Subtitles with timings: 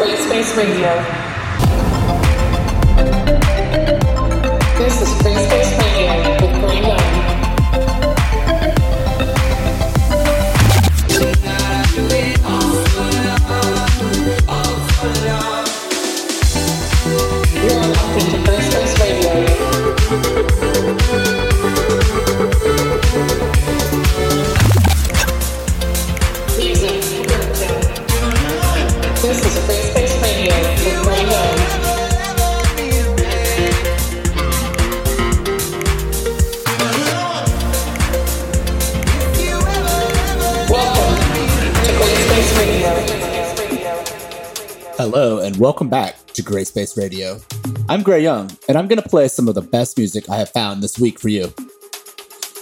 [0.00, 0.88] GRAYSPACE Radio.
[4.78, 5.69] This is Free Space
[45.60, 47.38] welcome back to GRAYSPACE Radio.
[47.90, 50.48] I'm Gray Young, and I'm going to play some of the best music I have
[50.48, 51.52] found this week for you.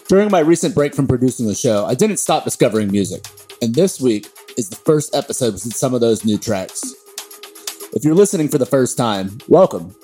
[0.09, 3.25] During my recent break from producing the show, I didn't stop discovering music,
[3.63, 4.27] and this week
[4.57, 6.93] is the first episode with some of those new tracks.
[7.93, 9.95] If you're listening for the first time, welcome.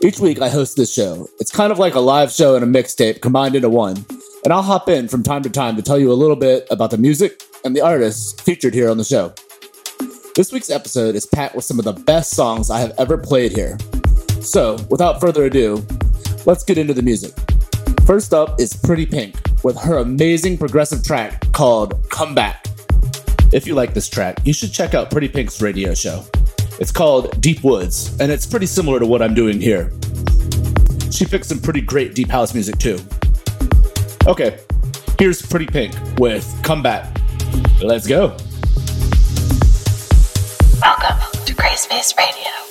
[0.00, 1.26] Each week I host this show.
[1.40, 4.06] It's kind of like a live show and a mixtape combined into one,
[4.44, 6.92] and I'll hop in from time to time to tell you a little bit about
[6.92, 9.34] the music and the artists featured here on the show.
[10.38, 13.50] This week's episode is packed with some of the best songs I have ever played
[13.50, 13.76] here.
[14.40, 15.84] So, without further ado,
[16.46, 17.32] let's get into the music.
[18.06, 22.68] First up is Pretty Pink with her amazing progressive track called Come Back.
[23.52, 26.24] If you like this track, you should check out Pretty Pink's radio show.
[26.78, 29.90] It's called Deep Woods, and it's pretty similar to what I'm doing here.
[31.10, 33.00] She picked some pretty great deep house music too.
[34.24, 34.60] Okay,
[35.18, 37.12] here's Pretty Pink with Come Back.
[37.82, 38.36] Let's go.
[41.78, 42.67] Space Radio.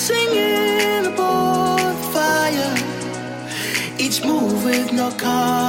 [0.00, 2.74] Dancing in a bonfire,
[3.98, 5.59] each move with no compromise.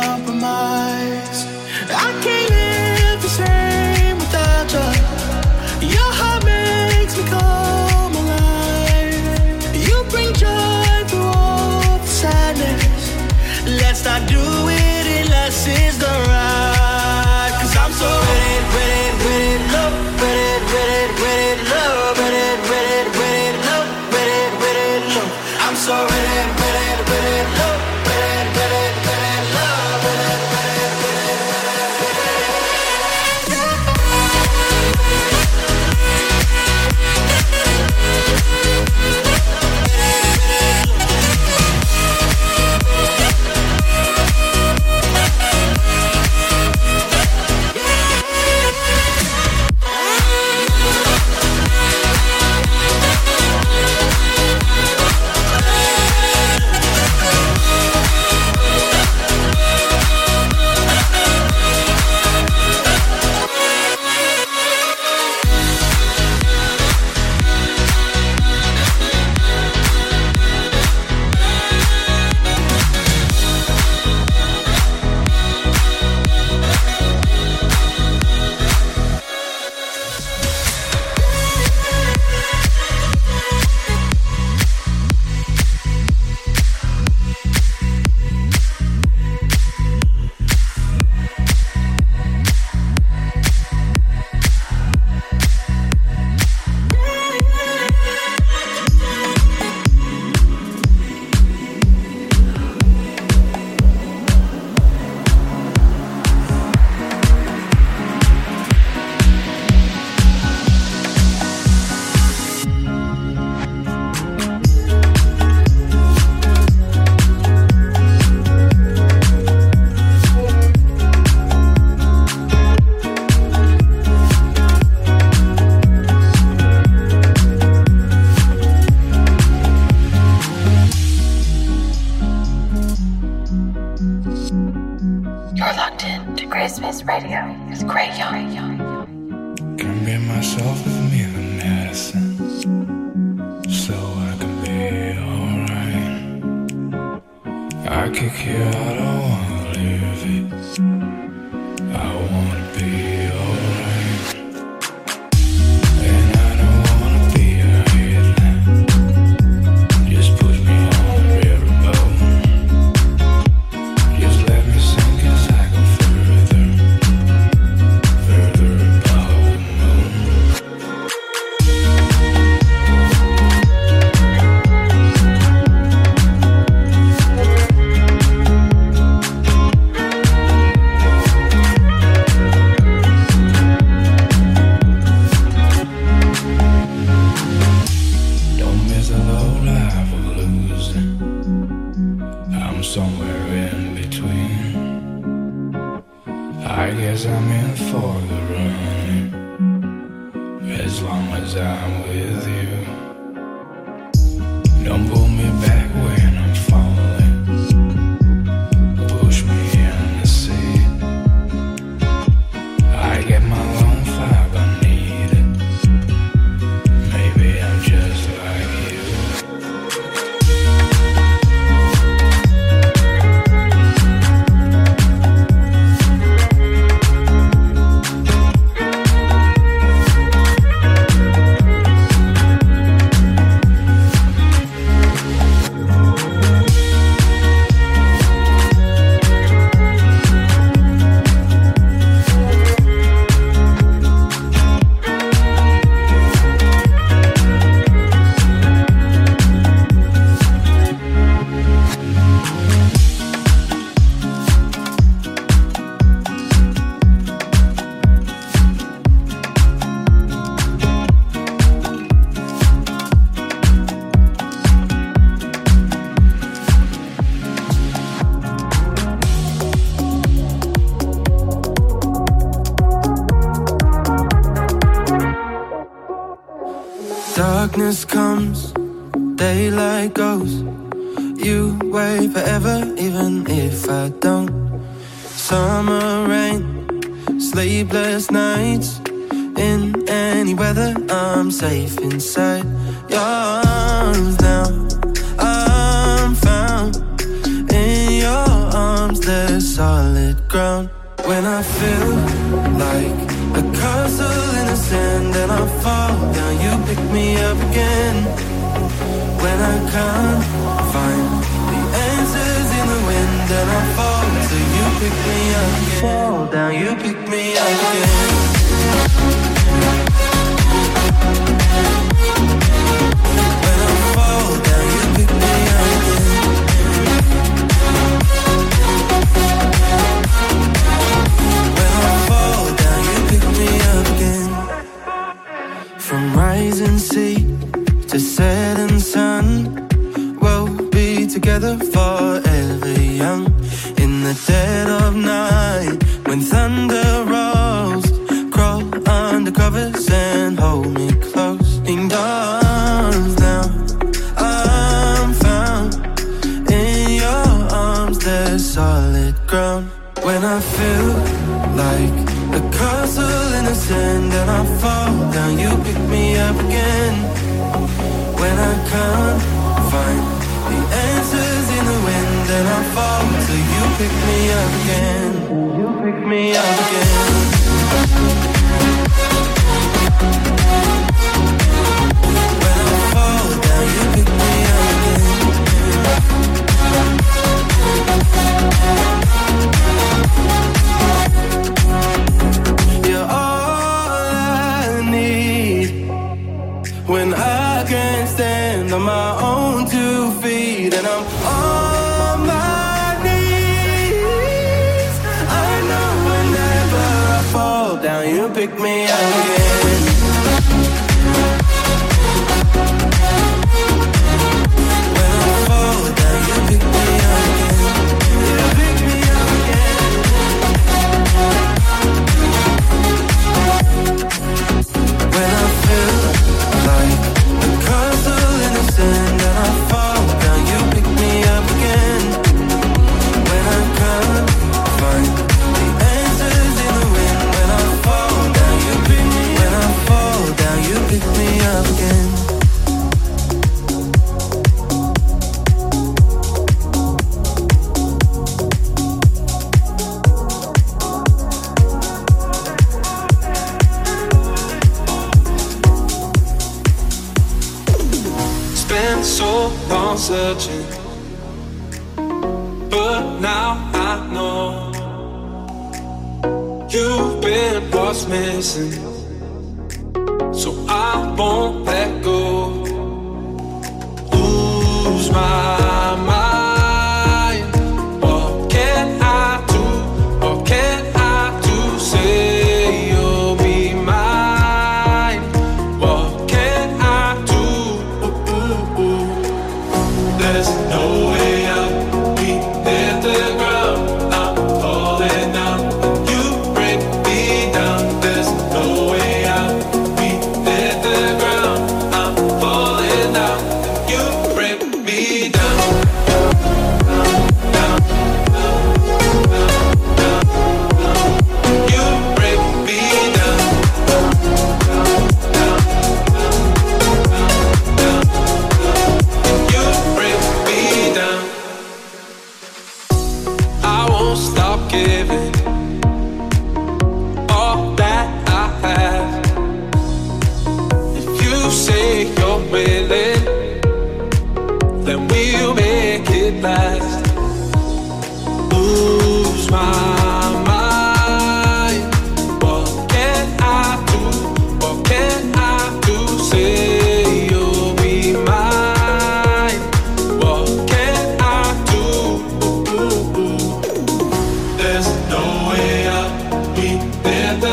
[557.24, 557.71] We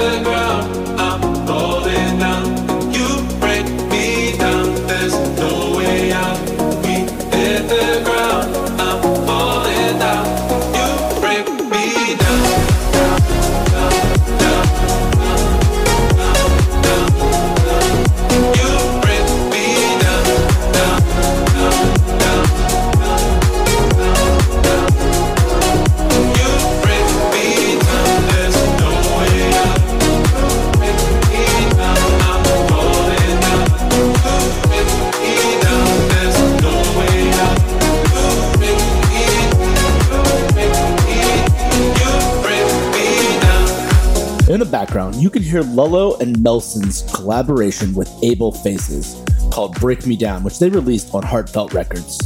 [45.28, 50.58] you can hear Lulleaux and Nelson's collaboration with Able Faces called Break Me Down, which
[50.58, 52.16] they released on Heartfeldt Records.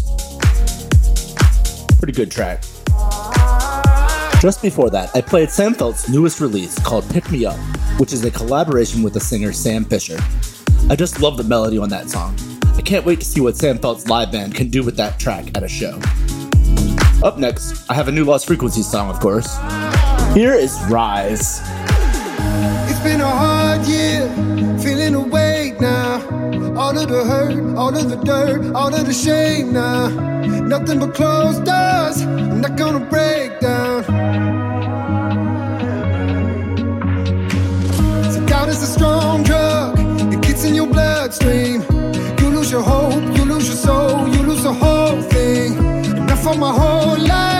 [1.99, 2.63] Pretty good track.
[4.41, 7.59] Just before that, I played Sam Feldt's newest release called Pick Me Up,
[7.99, 10.19] which is a collaboration with the singer Sam Fischer.
[10.89, 12.37] I just love the melody on that song.
[12.77, 15.47] I can't wait to see what Sam Feldt's live band can do with that track
[15.57, 15.99] at a show.
[17.25, 19.59] Up next, I have a new Lost Frequencies song, of course.
[20.35, 21.61] Here is Rise.
[23.03, 24.29] Been a hard year,
[24.79, 26.23] feeling awake now.
[26.77, 30.09] All of the hurt, all of the dirt, all of the shame now.
[30.61, 34.05] Nothing but closed doors, I'm not gonna break down.
[38.33, 39.99] So doubt is a strong drug,
[40.33, 41.83] it gets in your bloodstream.
[42.39, 45.77] You lose your hope, you lose your soul, you lose the whole thing.
[46.19, 47.52] Enough for my whole life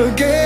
[0.00, 0.39] again.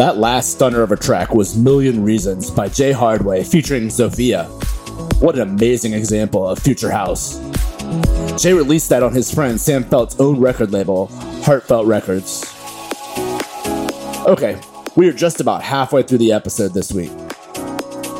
[0.00, 4.44] That last stunner of a track was Million Reasons by Jay Hardway featuring Sophia.
[5.18, 7.38] What an amazing example of Future House.
[8.42, 11.08] Jay released that on his friend Sam Feldt's own record label,
[11.42, 12.46] Heartfeldt Records.
[14.26, 14.58] Okay,
[14.96, 17.12] we are just about halfway through the episode this week.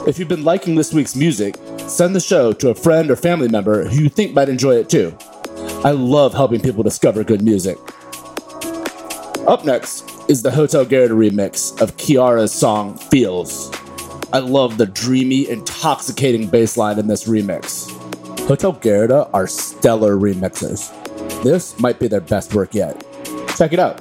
[0.07, 1.57] If you've been liking this week's music,
[1.87, 4.91] send the show to a friend or family member who you think might enjoy it
[4.91, 5.17] too.
[5.83, 7.79] I love helping people discover good music.
[9.47, 13.69] Up next, is the Hotel Garuda remix of Kiiara's song Feels.
[14.33, 17.91] I love the dreamy, intoxicating bass line in this remix.
[18.47, 20.93] Hotel Garuda are stellar remixers.
[21.43, 23.05] This might be their best work yet.
[23.57, 24.01] Check it out.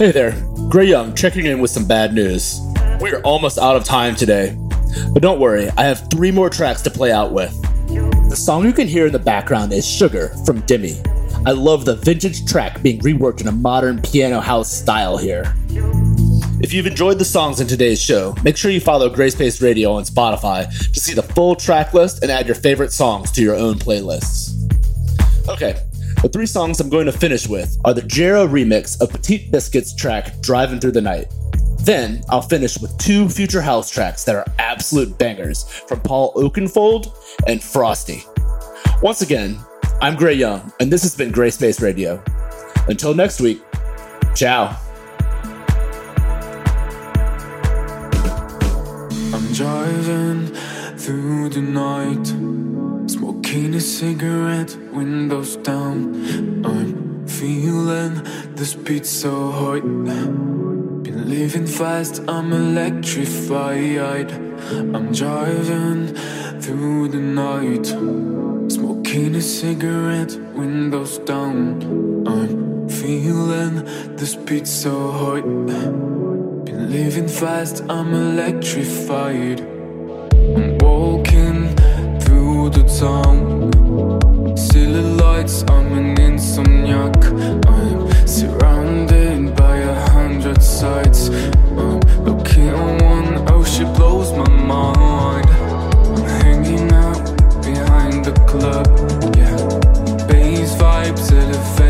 [0.00, 0.32] Hey there,
[0.70, 2.58] Gray Young checking in with some bad news.
[3.00, 4.56] We're almost out of time today,
[5.12, 7.52] but don't worry, I have three more tracks to play out with.
[8.30, 11.46] The song you can hear in the background is Sugar from DIMMI.
[11.46, 15.54] I love the vintage track being reworked in a modern piano house style here.
[16.62, 20.04] If you've enjoyed the songs in today's show, make sure you follow GRAYSPACE Radio on
[20.04, 23.74] Spotify to see the full track list and add your favorite songs to your own
[23.74, 24.56] playlists.
[25.46, 25.78] Okay,
[26.22, 29.94] the three songs I'm going to finish with are the Jero remix of Petit Biscuit's
[29.94, 31.32] track Driving Through the Night.
[31.80, 37.14] Then I'll finish with two future house tracks that are absolute bangers from Paul Oakenfold
[37.46, 38.22] and Frosty.
[39.02, 39.58] Once again,
[40.02, 42.22] I'm Gray Young, and this has been GRAYSPACE Radio.
[42.88, 43.62] Until next week,
[44.34, 44.76] ciao.
[49.32, 50.46] I'm driving
[50.98, 52.32] through the night,
[53.50, 56.14] smoking a cigarette, windows down.
[56.64, 58.22] I'm feeling
[58.54, 59.82] this beat so hot.
[61.02, 64.30] Been living fast, I'm electrified.
[64.94, 66.14] I'm driving
[66.60, 67.86] through the night,
[68.70, 71.82] smoking a cigarette, windows down.
[72.28, 73.84] I'm feeling
[74.16, 75.42] this beat so hot.
[76.66, 79.60] Been living fast, I'm electrified.
[80.56, 81.39] I'm walking
[82.72, 84.56] the town.
[84.56, 87.16] Silly lights, I'm an insomniac.
[87.66, 91.28] I'm surrounded by a hundred sights.
[91.28, 95.48] I'm looking at one, oh, she blows my mind.
[95.50, 97.24] I'm hanging out
[97.62, 98.86] behind the club,
[99.36, 100.26] yeah.
[100.28, 101.89] Bass vibes elevate